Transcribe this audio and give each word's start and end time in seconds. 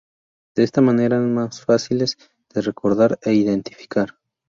De 0.55 0.63
esta 0.63 0.81
manera 0.81 1.17
eran 1.17 1.31
más 1.35 1.63
fáciles 1.63 2.17
de 2.55 2.61
recordar 2.61 3.19
e 3.21 3.33
identificar. 3.35 4.15